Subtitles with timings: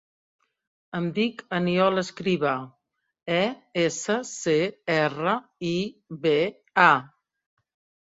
[0.99, 2.55] Em dic Aniol Escriba:
[3.35, 3.45] e,
[3.85, 4.59] essa, ce,
[4.99, 5.39] erra,
[5.77, 5.79] i,
[6.27, 6.37] be,
[6.91, 6.93] a.